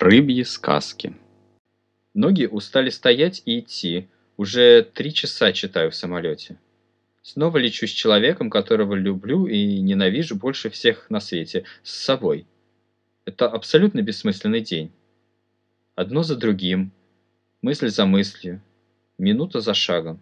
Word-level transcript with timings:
Рыбьи 0.00 0.44
сказки. 0.44 1.14
Ноги 2.14 2.46
устали 2.46 2.88
стоять 2.88 3.42
и 3.44 3.60
идти. 3.60 4.08
Уже 4.38 4.82
три 4.82 5.12
часа 5.12 5.52
читаю 5.52 5.90
в 5.90 5.94
самолете. 5.94 6.58
Снова 7.20 7.58
лечу 7.58 7.86
с 7.86 7.90
человеком, 7.90 8.48
которого 8.48 8.94
люблю 8.94 9.46
и 9.46 9.78
ненавижу 9.78 10.36
больше 10.36 10.70
всех 10.70 11.10
на 11.10 11.20
свете, 11.20 11.66
с 11.82 11.92
собой. 11.92 12.46
Это 13.26 13.46
абсолютно 13.46 14.00
бессмысленный 14.00 14.62
день. 14.62 14.90
Одно 15.96 16.22
за 16.22 16.34
другим, 16.34 16.92
мысль 17.60 17.90
за 17.90 18.06
мыслью, 18.06 18.62
минута 19.18 19.60
за 19.60 19.74
шагом. 19.74 20.18